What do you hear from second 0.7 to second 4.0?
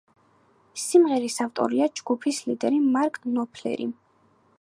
სიმღერის ავტორია ჯგუფის ლიდერი მარკ ნოპფლერი.